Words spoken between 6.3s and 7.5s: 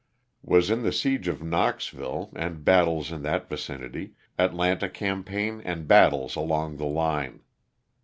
along the line.